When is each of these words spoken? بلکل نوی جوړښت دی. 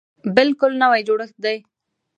بلکل 0.35 0.71
نوی 0.81 1.01
جوړښت 1.07 1.37
دی. 1.45 1.57